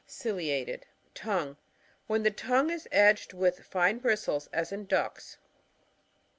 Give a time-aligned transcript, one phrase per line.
[0.07, 1.57] Ciliated (tongue)—
[2.09, 5.37] Wht n the tongue is edged with fine bristles, as in ducks.